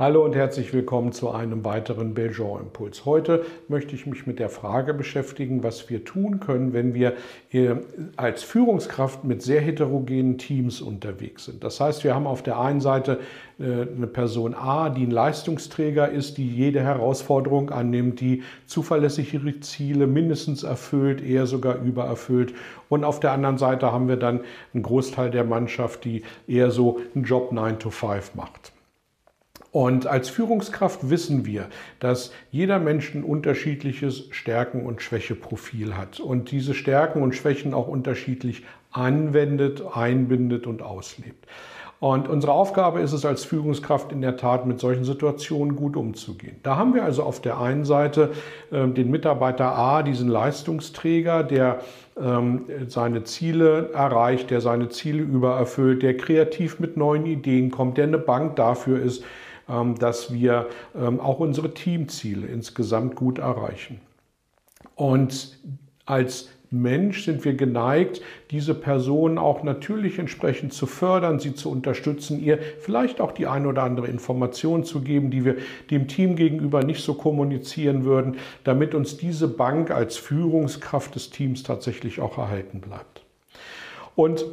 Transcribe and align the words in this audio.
Hallo 0.00 0.24
und 0.24 0.34
herzlich 0.34 0.72
willkommen 0.72 1.12
zu 1.12 1.28
einem 1.28 1.62
weiteren 1.62 2.14
Belgian 2.14 2.62
Impuls. 2.62 3.04
Heute 3.04 3.44
möchte 3.68 3.94
ich 3.94 4.06
mich 4.06 4.26
mit 4.26 4.38
der 4.38 4.48
Frage 4.48 4.94
beschäftigen, 4.94 5.62
was 5.62 5.90
wir 5.90 6.06
tun 6.06 6.40
können, 6.40 6.72
wenn 6.72 6.94
wir 6.94 7.16
äh, 7.52 7.74
als 8.16 8.42
Führungskraft 8.42 9.24
mit 9.24 9.42
sehr 9.42 9.60
heterogenen 9.60 10.38
Teams 10.38 10.80
unterwegs 10.80 11.44
sind. 11.44 11.62
Das 11.62 11.80
heißt, 11.80 12.02
wir 12.02 12.14
haben 12.14 12.26
auf 12.26 12.42
der 12.42 12.58
einen 12.58 12.80
Seite 12.80 13.20
äh, 13.58 13.64
eine 13.94 14.06
Person 14.06 14.54
A, 14.54 14.88
die 14.88 15.02
ein 15.02 15.10
Leistungsträger 15.10 16.08
ist, 16.08 16.38
die 16.38 16.48
jede 16.48 16.80
Herausforderung 16.80 17.68
annimmt, 17.68 18.20
die 18.20 18.42
zuverlässig 18.64 19.34
ihre 19.34 19.60
Ziele 19.60 20.06
mindestens 20.06 20.62
erfüllt, 20.62 21.22
eher 21.22 21.44
sogar 21.44 21.76
übererfüllt. 21.76 22.54
Und 22.88 23.04
auf 23.04 23.20
der 23.20 23.32
anderen 23.32 23.58
Seite 23.58 23.92
haben 23.92 24.08
wir 24.08 24.16
dann 24.16 24.40
einen 24.72 24.82
Großteil 24.82 25.30
der 25.30 25.44
Mannschaft, 25.44 26.06
die 26.06 26.22
eher 26.48 26.70
so 26.70 27.00
einen 27.14 27.24
Job 27.24 27.52
9 27.52 27.78
to 27.78 27.90
5 27.90 28.34
macht. 28.34 28.72
Und 29.72 30.06
als 30.06 30.28
Führungskraft 30.28 31.10
wissen 31.10 31.46
wir, 31.46 31.68
dass 32.00 32.32
jeder 32.50 32.80
Mensch 32.80 33.14
ein 33.14 33.22
unterschiedliches 33.22 34.26
Stärken- 34.30 34.84
und 34.84 35.00
Schwächeprofil 35.00 35.96
hat 35.96 36.18
und 36.18 36.50
diese 36.50 36.74
Stärken 36.74 37.22
und 37.22 37.36
Schwächen 37.36 37.72
auch 37.72 37.86
unterschiedlich 37.86 38.64
anwendet, 38.90 39.82
einbindet 39.94 40.66
und 40.66 40.82
auslebt. 40.82 41.46
Und 42.00 42.28
unsere 42.28 42.52
Aufgabe 42.52 43.00
ist 43.00 43.12
es 43.12 43.26
als 43.26 43.44
Führungskraft 43.44 44.10
in 44.10 44.22
der 44.22 44.38
Tat, 44.38 44.64
mit 44.66 44.80
solchen 44.80 45.04
Situationen 45.04 45.76
gut 45.76 45.96
umzugehen. 45.96 46.56
Da 46.62 46.76
haben 46.76 46.94
wir 46.94 47.04
also 47.04 47.22
auf 47.22 47.42
der 47.42 47.60
einen 47.60 47.84
Seite 47.84 48.30
äh, 48.72 48.88
den 48.88 49.10
Mitarbeiter 49.10 49.76
A, 49.76 50.02
diesen 50.02 50.28
Leistungsträger, 50.28 51.44
der 51.44 51.80
ähm, 52.18 52.64
seine 52.88 53.24
Ziele 53.24 53.90
erreicht, 53.92 54.50
der 54.50 54.62
seine 54.62 54.88
Ziele 54.88 55.22
übererfüllt, 55.22 56.02
der 56.02 56.16
kreativ 56.16 56.80
mit 56.80 56.96
neuen 56.96 57.26
Ideen 57.26 57.70
kommt, 57.70 57.98
der 57.98 58.04
eine 58.04 58.18
Bank 58.18 58.56
dafür 58.56 59.00
ist, 59.00 59.22
dass 59.98 60.32
wir 60.32 60.66
ähm, 60.96 61.20
auch 61.20 61.38
unsere 61.38 61.74
Teamziele 61.74 62.46
insgesamt 62.46 63.16
gut 63.16 63.38
erreichen. 63.38 64.00
Und 64.96 65.58
als 66.06 66.48
Mensch 66.70 67.24
sind 67.24 67.44
wir 67.44 67.54
geneigt, 67.54 68.22
diese 68.52 68.74
Person 68.74 69.38
auch 69.38 69.64
natürlich 69.64 70.20
entsprechend 70.20 70.72
zu 70.72 70.86
fördern, 70.86 71.40
sie 71.40 71.54
zu 71.54 71.68
unterstützen, 71.68 72.40
ihr 72.40 72.60
vielleicht 72.78 73.20
auch 73.20 73.32
die 73.32 73.48
ein 73.48 73.66
oder 73.66 73.82
andere 73.82 74.06
Information 74.06 74.84
zu 74.84 75.00
geben, 75.00 75.30
die 75.30 75.44
wir 75.44 75.56
dem 75.90 76.06
Team 76.06 76.36
gegenüber 76.36 76.84
nicht 76.84 77.02
so 77.02 77.14
kommunizieren 77.14 78.04
würden, 78.04 78.36
damit 78.62 78.94
uns 78.94 79.16
diese 79.16 79.48
Bank 79.48 79.90
als 79.90 80.16
Führungskraft 80.16 81.16
des 81.16 81.30
Teams 81.30 81.64
tatsächlich 81.64 82.20
auch 82.20 82.38
erhalten 82.38 82.80
bleibt. 82.80 83.22
Und 84.14 84.44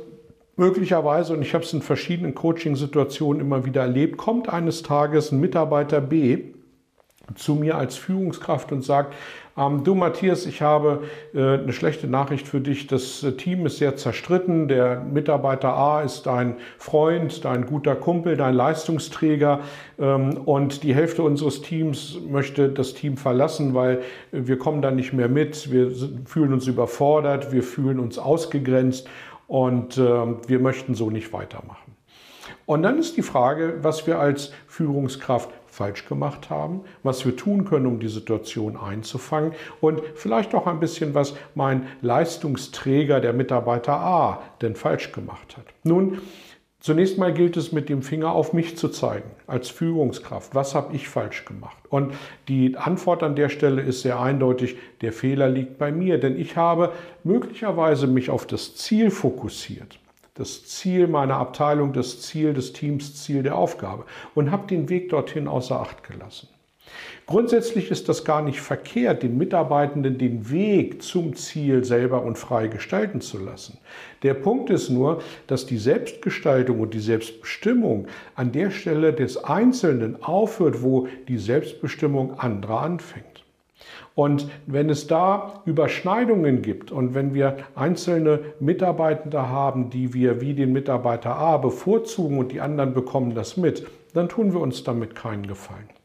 Möglicherweise, 0.58 1.34
und 1.34 1.44
ich 1.44 1.54
habe 1.54 1.64
es 1.64 1.72
in 1.72 1.84
verschiedenen 1.84 2.34
Coaching-Situationen 2.34 3.42
immer 3.42 3.64
wieder 3.66 3.82
erlebt, 3.82 4.18
kommt 4.18 4.50
eines 4.50 4.82
Tages 4.82 5.32
ein 5.32 5.40
Mitarbeiter 5.40 6.02
B 6.02 6.46
zu 7.36 7.56
mir 7.56 7.78
als 7.78 7.96
Führungskraft 7.96 8.72
und 8.72 8.84
sagt, 8.84 9.14
ähm, 9.56 9.84
du 9.84 9.94
Matthias, 9.94 10.46
ich 10.46 10.62
habe 10.62 11.04
äh, 11.36 11.60
eine 11.60 11.74
schlechte 11.74 12.08
Nachricht 12.08 12.48
für 12.48 12.60
dich. 12.60 12.88
Das 12.88 13.22
äh, 13.24 13.34
Team 13.34 13.66
ist 13.66 13.78
sehr 13.78 13.96
zerstritten. 13.98 14.68
Der 14.68 15.02
Mitarbeiter 15.02 15.74
A 15.74 16.02
ist 16.02 16.26
dein 16.26 16.56
Freund, 16.78 17.44
dein 17.44 17.66
guter 17.66 17.96
Kumpel, 17.96 18.38
dein 18.38 18.54
Leistungsträger. 18.54 19.60
Ähm, 20.00 20.38
und 20.46 20.84
die 20.84 20.96
Hälfte 20.96 21.22
unseres 21.22 21.62
Teams 21.62 22.18
möchte 22.28 22.70
das 22.70 22.94
Team 22.94 23.18
verlassen, 23.18 23.74
weil 23.74 24.02
wir 24.32 24.58
kommen 24.58 24.82
da 24.82 24.90
nicht 24.90 25.14
mehr 25.14 25.30
mit. 25.30 25.72
Wir 25.72 25.92
fühlen 26.26 26.54
uns 26.54 26.66
überfordert, 26.66 27.52
wir 27.52 27.64
fühlen 27.64 28.00
uns 28.00 28.18
ausgegrenzt 28.18 29.08
und 29.48 29.98
äh, 29.98 30.02
wir 30.02 30.60
möchten 30.60 30.96
so 30.96 31.10
nicht 31.10 31.34
weitermachen. 31.34 31.96
Und 32.66 32.84
dann 32.84 33.00
ist 33.00 33.16
die 33.18 33.22
Frage, 33.22 33.80
was 33.82 34.08
wir 34.08 34.20
als 34.20 34.52
Führungskraft 34.68 35.50
falsch 35.68 36.06
gemacht 36.08 36.50
haben, 36.50 36.82
was 37.04 37.26
wir 37.26 37.36
tun 37.36 37.66
können, 37.66 37.86
um 37.86 38.00
die 38.00 38.08
Situation 38.08 38.78
einzufangen 38.78 39.54
und 39.80 40.02
vielleicht 40.16 40.56
auch 40.56 40.68
ein 40.68 40.80
bisschen, 40.80 41.14
was 41.14 41.36
mein 41.56 41.88
Leistungsträger, 42.02 43.22
der 43.22 43.34
Mitarbeiter 43.34 43.94
A, 43.94 44.42
denn 44.62 44.76
falsch 44.76 45.12
gemacht 45.12 45.56
hat. 45.56 45.66
Nun, 45.84 46.20
Zunächst 46.88 47.18
mal 47.18 47.34
gilt 47.34 47.58
es 47.58 47.74
mit 47.74 47.90
dem 47.90 48.02
Finger 48.02 48.32
auf 48.32 48.54
mich 48.54 48.78
zu 48.78 48.88
zeigen, 48.88 49.30
als 49.46 49.68
Führungskraft. 49.68 50.56
Was 50.56 50.74
habe 50.74 50.96
ich 50.96 51.10
falsch 51.10 51.44
gemacht? 51.44 51.76
Und 51.90 52.14
die 52.48 52.78
Antwort 52.78 53.24
an 53.24 53.36
der 53.36 53.50
Stelle 53.50 53.82
ist 53.82 54.04
sehr 54.04 54.22
eindeutig, 54.22 54.78
der 55.02 55.12
Fehler 55.12 55.50
liegt 55.50 55.78
bei 55.78 55.92
mir, 55.92 56.18
denn 56.18 56.40
ich 56.40 56.56
habe 56.56 56.94
möglicherweise 57.26 58.08
mich 58.08 58.30
auf 58.30 58.48
das 58.48 58.78
Ziel 58.78 59.12
fokussiert. 59.12 60.00
Das 60.36 60.66
Ziel 60.66 61.08
meiner 61.08 61.36
Abteilung, 61.36 61.92
das 61.92 62.22
Ziel 62.22 62.54
des 62.54 62.72
Teams, 62.72 63.22
Ziel 63.22 63.44
der 63.44 63.58
Aufgabe 63.58 64.06
und 64.34 64.50
habe 64.52 64.68
den 64.68 64.88
Weg 64.88 65.10
dorthin 65.10 65.50
außer 65.50 65.82
Acht 65.82 66.10
gelassen. 66.10 66.48
Grundsätzlich 67.26 67.92
ist 67.92 68.08
das 68.08 68.24
gar 68.24 68.42
nicht 68.42 68.62
verkehrt, 68.62 69.22
den 69.22 69.38
Mitarbeitenden 69.38 70.18
den 70.18 70.50
Weg 70.50 71.04
zum 71.04 71.36
Ziel 71.36 71.84
selber 71.84 72.24
und 72.24 72.38
frei 72.38 72.68
gestalten 72.68 73.20
zu 73.20 73.38
lassen. 73.38 73.80
Der 74.24 74.34
Punkt 74.34 74.70
ist 74.70 74.90
nur, 74.90 75.22
dass 75.48 75.66
die 75.66 75.78
Selbstgestaltung 75.78 76.80
und 76.80 76.94
die 76.94 77.00
Selbstbestimmung 77.00 78.08
an 78.36 78.54
der 78.54 78.72
Stelle 78.72 79.12
des 79.12 79.44
Einzelnen 79.44 80.24
aufhört, 80.24 80.82
wo 80.82 81.08
die 81.28 81.38
Selbstbestimmung 81.38 82.40
anderer 82.40 82.82
anfängt. 82.82 83.44
Und 84.16 84.50
wenn 84.66 84.90
es 84.90 85.06
da 85.06 85.62
Überschneidungen 85.66 86.62
gibt 86.62 86.92
und 86.92 87.14
wenn 87.14 87.34
wir 87.34 87.58
einzelne 87.76 88.40
Mitarbeitende 88.60 89.50
haben, 89.50 89.92
die 89.92 90.14
wir 90.14 90.42
wie 90.42 90.54
den 90.56 90.74
Mitarbeiter 90.74 91.36
A 91.36 91.58
bevorzugen 91.58 92.40
und 92.40 92.52
die 92.52 92.62
anderen 92.62 92.94
bekommen 92.94 93.36
das 93.36 93.58
mit, 93.58 93.86
dann 94.14 94.28
tun 94.28 94.54
wir 94.54 94.62
uns 94.62 94.84
damit 94.84 95.14
keinen 95.14 95.46
Gefallen. 95.46 95.97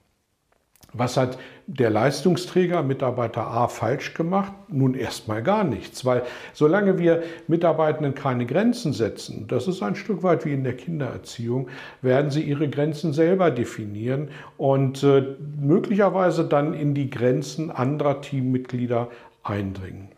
Was 0.95 1.17
hat 1.17 1.39
der 1.67 1.89
Leistungsträger 1.89 2.83
Mitarbeiter 2.83 3.47
A 3.47 3.69
falsch 3.69 4.13
gemacht? 4.13 4.53
Nun 4.69 4.95
erstmal 4.95 5.43
gar 5.43 5.65
nichts, 5.65 6.05
weil 6.05 6.23
solange 6.53 6.99
wir 6.99 7.23
Mitarbeitenden 7.49 8.15
keine 8.15 8.45
Grenzen 8.45 8.93
setzen, 8.93 9.47
das 9.49 9.69
ist 9.69 9.83
ein 9.83 9.95
Stück 9.95 10.23
weit 10.23 10.45
wie 10.45 10.53
in 10.53 10.65
der 10.65 10.77
Kindererziehung, 10.77 11.69
werden 12.03 12.31
sie 12.31 12.43
ihre 12.43 12.69
Grenzen 12.69 13.15
selber 13.15 13.51
definieren 13.51 14.29
und 14.59 15.03
äh, 15.03 15.37
möglicherweise 15.61 16.45
dann 16.45 16.75
in 16.75 16.95
die 16.95 17.09
Grenzen 17.09 17.71
anderer 17.71 18.21
Teammitglieder 18.21 19.09
eindringen. 19.43 20.09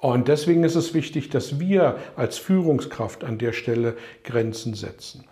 Und 0.00 0.28
deswegen 0.28 0.62
ist 0.64 0.74
es 0.74 0.94
wichtig, 0.94 1.30
dass 1.30 1.58
wir 1.58 1.96
als 2.16 2.38
Führungskraft 2.38 3.24
an 3.24 3.38
der 3.38 3.52
Stelle 3.52 3.96
Grenzen 4.24 4.74
setzen. 4.74 5.24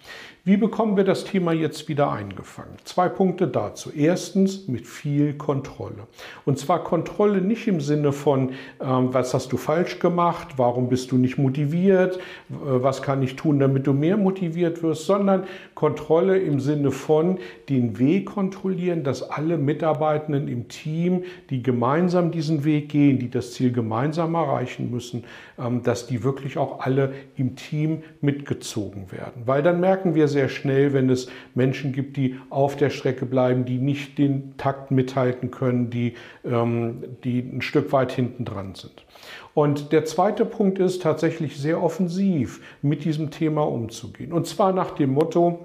Wie 0.47 0.59
bekommen 0.59 0.99
wir 0.99 1.05
das 1.05 1.25
Thema 1.25 1.55
jetzt 1.55 1.89
wieder 1.89 2.13
eingefangen? 2.13 2.77
Zwei 2.85 3.09
Punkte 3.09 3.49
dazu. 3.49 3.91
Erstens 3.91 4.69
mit 4.69 4.87
viel 4.87 5.33
Kontrolle. 5.33 6.07
Und 6.45 6.59
zwar 6.59 6.85
Kontrolle 6.85 7.41
nicht 7.41 7.67
im 7.67 7.81
Sinne 7.81 8.13
von, 8.13 8.51
ähm, 8.79 9.15
was 9.15 9.33
hast 9.33 9.55
du 9.55 9.57
falsch 9.57 10.01
gemacht, 10.01 10.49
warum 10.59 10.91
bist 10.91 11.13
du 11.13 11.17
nicht 11.17 11.39
motiviert, 11.39 12.19
was 12.51 13.01
kann 13.01 13.23
ich 13.23 13.37
tun, 13.37 13.59
damit 13.59 13.87
du 13.87 13.95
mehr 13.95 14.19
motiviert 14.19 14.83
wirst, 14.83 15.07
sondern 15.07 15.45
Kontrolle 15.75 16.39
im 16.39 16.61
Sinne 16.61 16.91
von 16.91 17.39
den 17.71 17.99
Weg 17.99 18.27
kontrollieren, 18.27 19.03
dass 19.03 19.23
alle 19.23 19.57
Mitarbeitenden 19.57 20.49
im 20.49 20.69
Team, 20.69 21.25
die 21.49 21.63
gemeinsam 21.63 22.31
diesen 22.31 22.65
Weg 22.65 22.91
gehen, 22.91 23.19
die 23.19 23.31
das 23.31 23.55
Ziel 23.55 23.73
gemeinsam 23.73 24.35
erreichen 24.35 24.91
müssen, 24.91 25.25
ähm, 25.59 25.83
dass 25.83 26.07
die 26.07 26.23
wirklich 26.23 26.59
auch 26.59 26.81
alle 26.81 27.15
im 27.39 27.57
Team 27.57 28.03
mitgezogen 28.21 29.11
werden. 29.11 29.45
Weil 29.47 29.63
dann 29.63 29.81
merken 29.81 30.15
wir 30.15 30.29
sehr 30.35 30.51
schnell, 30.51 30.93
wenn 30.93 31.09
es 31.09 31.29
Menschen 31.55 31.93
gibt, 31.93 32.19
die 32.19 32.37
auf 32.51 32.77
der 32.77 32.91
Strecke 32.91 33.25
bleiben, 33.25 33.65
die 33.65 33.79
nicht 33.79 34.19
den 34.19 34.55
Takt 34.59 34.91
mithalten 34.91 35.51
können, 35.51 35.89
die, 35.89 36.15
ähm, 36.45 37.05
die 37.25 37.39
ein 37.39 37.63
Stück 37.63 37.93
weit 37.93 38.13
hinten 38.13 38.45
dran 38.45 38.75
sind. 38.75 39.07
Und 39.55 39.93
der 39.93 40.05
zweite 40.05 40.45
Punkt 40.45 40.79
ist 40.79 41.01
tatsächlich 41.03 41.57
sehr 41.57 41.83
offensiv 41.83 42.61
mit 42.83 43.05
diesem 43.05 43.31
Thema 43.31 43.63
umzugehen. 43.63 44.33
Und 44.33 44.47
zwar 44.47 44.73
nach 44.73 44.91
dem 44.91 45.15
Motto, 45.15 45.61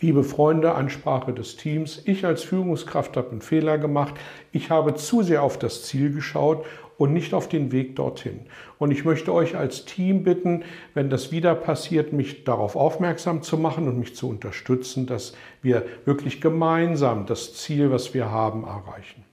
Liebe 0.00 0.22
Freunde, 0.22 0.76
Ansprache 0.76 1.32
des 1.32 1.56
Teams, 1.56 2.02
ich 2.04 2.24
als 2.24 2.44
Führungskraft 2.44 3.16
habe 3.16 3.32
einen 3.32 3.40
Fehler 3.40 3.78
gemacht. 3.78 4.14
Ich 4.52 4.70
habe 4.70 4.94
zu 4.94 5.24
sehr 5.24 5.42
auf 5.42 5.58
das 5.58 5.82
Ziel 5.86 6.12
geschaut 6.12 6.64
und 6.98 7.12
nicht 7.12 7.34
auf 7.34 7.48
den 7.48 7.72
Weg 7.72 7.96
dorthin. 7.96 8.42
Und 8.78 8.92
ich 8.92 9.04
möchte 9.04 9.32
euch 9.32 9.56
als 9.56 9.86
Team 9.86 10.22
bitten, 10.22 10.62
wenn 10.94 11.10
das 11.10 11.32
wieder 11.32 11.56
passiert, 11.56 12.12
mich 12.12 12.44
darauf 12.44 12.76
aufmerksam 12.76 13.42
zu 13.42 13.58
machen 13.58 13.88
und 13.88 13.98
mich 13.98 14.14
zu 14.14 14.28
unterstützen, 14.28 15.06
dass 15.06 15.34
wir 15.62 15.84
wirklich 16.04 16.40
gemeinsam 16.40 17.26
das 17.26 17.54
Ziel, 17.54 17.90
was 17.90 18.14
wir 18.14 18.30
haben, 18.30 18.62
erreichen. 18.62 19.24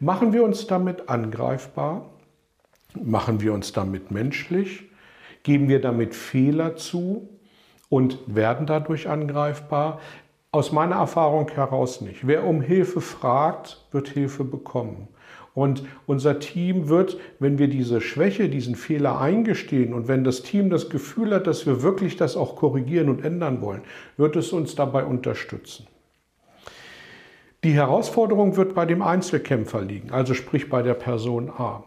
Machen 0.00 0.32
wir 0.32 0.42
uns 0.42 0.66
damit 0.66 1.08
angreifbar? 1.08 2.10
Machen 3.00 3.40
wir 3.40 3.52
uns 3.52 3.72
damit 3.72 4.10
menschlich? 4.10 4.90
Geben 5.44 5.68
wir 5.68 5.80
damit 5.80 6.16
Fehler 6.16 6.74
zu? 6.74 7.28
Und 7.90 8.18
werden 8.26 8.64
dadurch 8.64 9.10
angreifbar? 9.10 10.00
Aus 10.52 10.72
meiner 10.72 10.96
Erfahrung 10.96 11.48
heraus 11.50 12.00
nicht. 12.00 12.26
Wer 12.26 12.44
um 12.44 12.62
Hilfe 12.62 13.02
fragt, 13.02 13.84
wird 13.92 14.08
Hilfe 14.08 14.44
bekommen. 14.44 15.08
Und 15.54 15.84
unser 16.06 16.38
Team 16.38 16.88
wird, 16.88 17.18
wenn 17.38 17.58
wir 17.58 17.68
diese 17.68 18.00
Schwäche, 18.00 18.48
diesen 18.48 18.76
Fehler 18.76 19.20
eingestehen 19.20 19.92
und 19.92 20.08
wenn 20.08 20.24
das 20.24 20.42
Team 20.42 20.70
das 20.70 20.88
Gefühl 20.88 21.34
hat, 21.34 21.46
dass 21.46 21.66
wir 21.66 21.82
wirklich 21.82 22.16
das 22.16 22.36
auch 22.36 22.56
korrigieren 22.56 23.08
und 23.08 23.24
ändern 23.24 23.60
wollen, 23.60 23.82
wird 24.16 24.36
es 24.36 24.52
uns 24.52 24.74
dabei 24.74 25.04
unterstützen. 25.04 25.86
Die 27.62 27.72
Herausforderung 27.72 28.56
wird 28.56 28.74
bei 28.74 28.86
dem 28.86 29.02
Einzelkämpfer 29.02 29.82
liegen, 29.82 30.12
also 30.12 30.34
sprich 30.34 30.70
bei 30.70 30.82
der 30.82 30.94
Person 30.94 31.50
A. 31.50 31.84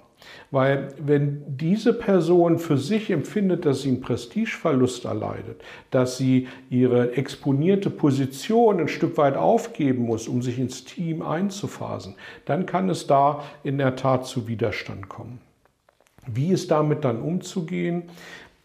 Weil 0.51 0.89
wenn 0.99 1.43
diese 1.47 1.93
Person 1.93 2.59
für 2.59 2.77
sich 2.77 3.09
empfindet, 3.09 3.65
dass 3.65 3.81
sie 3.81 3.89
einen 3.89 4.01
Prestigeverlust 4.01 5.05
erleidet, 5.05 5.61
dass 5.91 6.17
sie 6.17 6.47
ihre 6.69 7.17
exponierte 7.17 7.89
Position 7.89 8.79
ein 8.79 8.87
Stück 8.87 9.17
weit 9.17 9.35
aufgeben 9.35 10.05
muss, 10.05 10.27
um 10.27 10.41
sich 10.41 10.59
ins 10.59 10.83
Team 10.83 11.21
einzuphasen, 11.21 12.15
dann 12.45 12.65
kann 12.65 12.89
es 12.89 13.07
da 13.07 13.43
in 13.63 13.77
der 13.77 13.95
Tat 13.95 14.25
zu 14.25 14.47
Widerstand 14.47 15.09
kommen. 15.09 15.39
Wie 16.27 16.49
ist 16.49 16.71
damit 16.71 17.03
dann 17.03 17.21
umzugehen? 17.21 18.03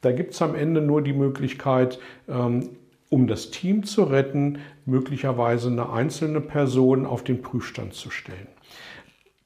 Da 0.00 0.12
gibt 0.12 0.34
es 0.34 0.42
am 0.42 0.54
Ende 0.54 0.80
nur 0.80 1.02
die 1.02 1.12
Möglichkeit, 1.12 1.98
ähm, 2.28 2.68
um 3.10 3.26
das 3.26 3.50
Team 3.50 3.84
zu 3.84 4.04
retten, 4.04 4.58
möglicherweise 4.84 5.68
eine 5.68 5.90
einzelne 5.90 6.40
Person 6.40 7.06
auf 7.06 7.24
den 7.24 7.40
Prüfstand 7.40 7.94
zu 7.94 8.10
stellen 8.10 8.48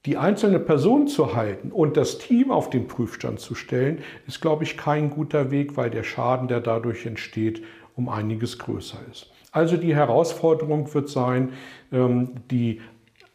die 0.04 0.16
einzelne 0.16 0.58
Person 0.58 1.06
zu 1.06 1.34
halten 1.34 1.70
und 1.70 1.96
das 1.96 2.18
Team 2.18 2.50
auf 2.50 2.70
den 2.70 2.88
Prüfstand 2.88 3.38
zu 3.38 3.54
stellen, 3.54 3.98
ist, 4.26 4.40
glaube 4.40 4.64
ich, 4.64 4.76
kein 4.76 5.10
guter 5.10 5.50
Weg, 5.50 5.76
weil 5.76 5.90
der 5.90 6.02
Schaden, 6.02 6.48
der 6.48 6.60
dadurch 6.60 7.06
entsteht, 7.06 7.62
um 7.94 8.08
einiges 8.08 8.58
größer 8.58 8.98
ist. 9.10 9.30
Also 9.52 9.76
die 9.76 9.94
Herausforderung 9.94 10.92
wird 10.94 11.08
sein, 11.08 11.52
ähm, 11.92 12.30
die 12.50 12.80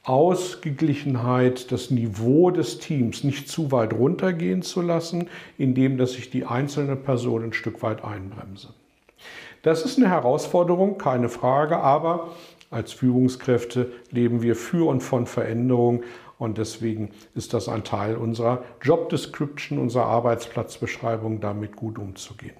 Ausgeglichenheit, 0.03 1.71
das 1.71 1.91
Niveau 1.91 2.49
des 2.49 2.79
Teams 2.79 3.23
nicht 3.23 3.49
zu 3.49 3.71
weit 3.71 3.93
runtergehen 3.93 4.61
zu 4.61 4.81
lassen, 4.81 5.27
indem 5.57 5.97
dass 5.97 6.17
ich 6.17 6.29
die 6.29 6.45
einzelne 6.45 6.95
Person 6.95 7.43
ein 7.43 7.53
Stück 7.53 7.83
weit 7.83 8.03
einbremse. 8.03 8.69
Das 9.63 9.83
ist 9.83 9.97
eine 9.97 10.09
Herausforderung, 10.09 10.97
keine 10.97 11.29
Frage, 11.29 11.77
aber 11.77 12.29
als 12.69 12.93
Führungskräfte 12.93 13.91
leben 14.11 14.41
wir 14.41 14.55
für 14.55 14.87
und 14.87 15.01
von 15.01 15.25
Veränderung 15.25 16.03
und 16.37 16.57
deswegen 16.57 17.11
ist 17.35 17.53
das 17.53 17.67
ein 17.67 17.83
Teil 17.83 18.15
unserer 18.15 18.63
Job 18.81 19.09
Description, 19.09 19.79
unserer 19.79 20.05
Arbeitsplatzbeschreibung, 20.05 21.39
damit 21.39 21.75
gut 21.75 21.97
umzugehen. 21.97 22.55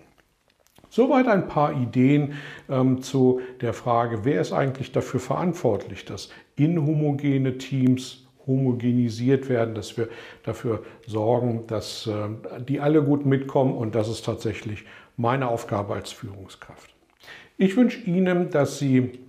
Soweit 0.90 1.28
ein 1.28 1.48
paar 1.48 1.74
Ideen 1.74 2.34
ähm, 2.70 3.02
zu 3.02 3.42
der 3.62 3.74
Frage, 3.74 4.24
wer 4.24 4.42
ist 4.42 4.54
eigentlich 4.54 4.92
dafür 4.92 5.20
verantwortlich, 5.20 6.06
dass 6.06 6.30
inhomogene 6.56 7.58
Teams 7.58 8.26
homogenisiert 8.48 9.50
werden, 9.50 9.76
dass 9.76 9.98
wir 9.98 10.08
dafür 10.44 10.84
sorgen, 11.06 11.68
dass 11.68 12.08
äh, 12.08 12.30
die 12.64 12.80
alle 12.80 13.04
gut 13.04 13.26
mitkommen 13.26 13.76
und 13.76 13.94
das 13.94 14.08
ist 14.08 14.26
tatsächlich 14.26 14.86
meine 15.18 15.50
Aufgabe 15.50 15.94
als 15.94 16.12
Führungskraft. 16.12 16.96
Ich 17.58 17.76
wünsche 17.76 18.00
Ihnen, 18.02 18.50
dass 18.50 18.80
Sie 18.80 19.20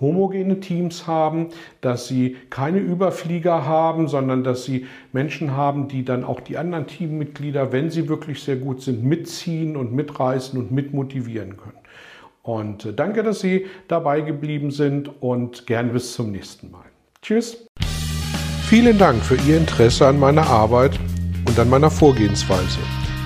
homogene 0.00 0.60
Teams 0.60 1.06
haben, 1.06 1.48
dass 1.80 2.08
sie 2.08 2.36
keine 2.50 2.78
Überflieger 2.78 3.64
haben, 3.64 4.08
sondern 4.08 4.44
dass 4.44 4.64
sie 4.64 4.86
Menschen 5.12 5.56
haben, 5.56 5.88
die 5.88 6.04
dann 6.04 6.24
auch 6.24 6.40
die 6.40 6.58
anderen 6.58 6.86
Teammitglieder, 6.86 7.72
wenn 7.72 7.90
sie 7.90 8.08
wirklich 8.08 8.42
sehr 8.42 8.56
gut 8.56 8.82
sind, 8.82 9.04
mitziehen 9.04 9.76
und 9.76 9.92
mitreißen 9.92 10.58
und 10.58 10.72
mitmotivieren 10.72 11.56
können. 11.56 11.78
Und 12.42 12.84
äh, 12.84 12.92
danke, 12.92 13.22
dass 13.22 13.40
Sie 13.40 13.66
dabei 13.88 14.20
geblieben 14.20 14.70
sind 14.70 15.10
und 15.22 15.66
gern 15.66 15.92
bis 15.92 16.12
zum 16.12 16.30
nächsten 16.30 16.70
Mal. 16.70 16.84
Tschüss. 17.22 17.66
Vielen 18.68 18.98
Dank 18.98 19.22
für 19.22 19.36
Ihr 19.48 19.56
Interesse 19.56 20.06
an 20.06 20.18
meiner 20.18 20.46
Arbeit 20.46 20.92
und 21.48 21.58
an 21.58 21.70
meiner 21.70 21.90
Vorgehensweise. 21.90 22.80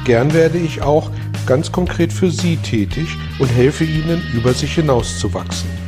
Gern 0.04 0.32
werde 0.32 0.58
ich 0.58 0.82
auch 0.82 1.10
ganz 1.46 1.72
konkret 1.72 2.12
für 2.12 2.30
Sie 2.30 2.58
tätig 2.58 3.08
und 3.40 3.48
helfe 3.48 3.82
Ihnen, 3.82 4.22
über 4.36 4.52
sich 4.52 4.74
hinauszuwachsen 4.74 5.87